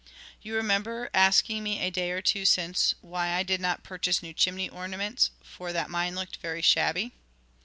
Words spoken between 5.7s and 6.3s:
that mine